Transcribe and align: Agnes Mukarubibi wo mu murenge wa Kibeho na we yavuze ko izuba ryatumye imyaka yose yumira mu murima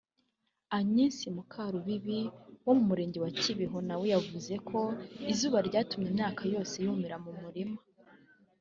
Agnes 0.77 1.15
Mukarubibi 1.35 2.19
wo 2.65 2.73
mu 2.77 2.83
murenge 2.89 3.17
wa 3.23 3.31
Kibeho 3.41 3.77
na 3.87 3.95
we 3.99 4.05
yavuze 4.15 4.53
ko 4.69 4.79
izuba 5.31 5.57
ryatumye 5.67 6.07
imyaka 6.11 6.41
yose 6.53 6.75
yumira 6.85 7.15
mu 7.25 7.31
murima 7.41 7.79